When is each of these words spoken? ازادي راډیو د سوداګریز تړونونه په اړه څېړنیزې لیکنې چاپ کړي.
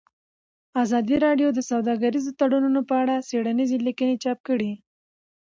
ازادي 0.83 1.17
راډیو 1.25 1.47
د 1.53 1.59
سوداګریز 1.69 2.25
تړونونه 2.39 2.81
په 2.89 2.95
اړه 3.01 3.15
څېړنیزې 3.29 3.77
لیکنې 3.87 4.15
چاپ 4.23 4.39
کړي. 4.47 4.71